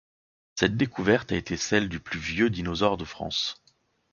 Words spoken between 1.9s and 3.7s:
plus vieux dinosaure de France.